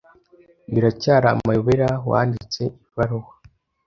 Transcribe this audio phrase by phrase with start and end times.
[0.73, 3.33] Biracyari amayobera wanditse ibaruwa.